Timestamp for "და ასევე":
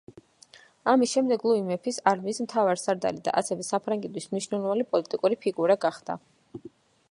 3.29-3.67